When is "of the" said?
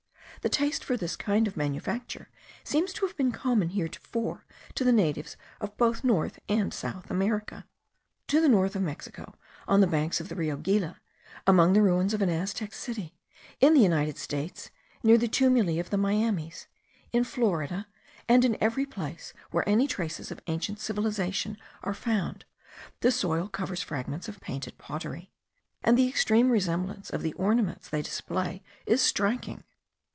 10.19-10.35, 15.79-15.97, 27.11-27.33